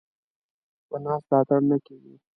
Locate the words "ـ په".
0.45-0.95